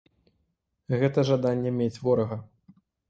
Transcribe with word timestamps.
Гэта 1.03 1.25
жаданне 1.31 1.71
мець 1.79 1.95
ворага. 2.07 2.37